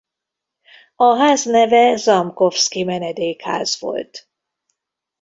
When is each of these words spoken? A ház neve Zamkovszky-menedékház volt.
A 0.95 1.15
ház 1.17 1.43
neve 1.43 1.95
Zamkovszky-menedékház 1.95 3.79
volt. 3.79 4.29